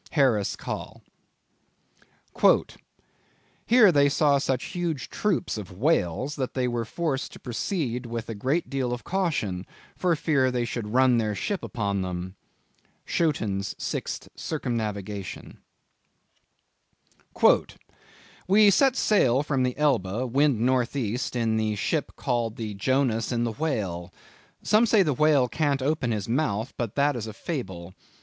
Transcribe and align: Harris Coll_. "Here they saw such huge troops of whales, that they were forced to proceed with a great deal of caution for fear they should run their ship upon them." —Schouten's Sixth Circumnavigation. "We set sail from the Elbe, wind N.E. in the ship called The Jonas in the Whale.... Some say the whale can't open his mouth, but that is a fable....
Harris 0.13 0.55
Coll_. 0.55 1.01
"Here 3.67 3.91
they 3.91 4.09
saw 4.09 4.39
such 4.39 4.63
huge 4.73 5.11
troops 5.11 5.59
of 5.59 5.77
whales, 5.77 6.37
that 6.37 6.55
they 6.55 6.67
were 6.67 6.85
forced 6.85 7.33
to 7.33 7.39
proceed 7.39 8.07
with 8.07 8.27
a 8.27 8.33
great 8.33 8.67
deal 8.67 8.93
of 8.93 9.03
caution 9.03 9.63
for 9.95 10.15
fear 10.15 10.49
they 10.49 10.65
should 10.65 10.87
run 10.91 11.19
their 11.19 11.35
ship 11.35 11.61
upon 11.61 12.01
them." 12.01 12.33
—Schouten's 13.05 13.75
Sixth 13.77 14.27
Circumnavigation. 14.35 15.59
"We 18.47 18.71
set 18.71 18.95
sail 18.95 19.43
from 19.43 19.61
the 19.61 19.77
Elbe, 19.77 20.31
wind 20.33 20.67
N.E. 20.67 21.17
in 21.35 21.57
the 21.57 21.75
ship 21.75 22.13
called 22.15 22.55
The 22.55 22.73
Jonas 22.73 23.31
in 23.31 23.43
the 23.43 23.51
Whale.... 23.53 24.11
Some 24.63 24.87
say 24.87 25.03
the 25.03 25.13
whale 25.13 25.47
can't 25.47 25.83
open 25.83 26.11
his 26.11 26.27
mouth, 26.27 26.73
but 26.75 26.95
that 26.95 27.15
is 27.15 27.27
a 27.27 27.33
fable.... 27.33 27.93